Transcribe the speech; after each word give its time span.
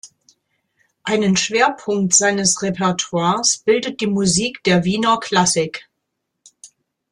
Einen 1.03 1.37
Schwerpunkt 1.37 2.15
seines 2.15 2.63
Repertoires 2.63 3.59
bildet 3.59 4.01
die 4.01 4.07
Musik 4.07 4.63
der 4.63 4.83
Wiener 4.83 5.19
Klassik. 5.19 5.91